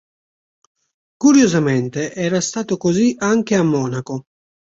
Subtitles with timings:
[1.19, 4.23] Curiosamente era stato così anche a Monaco.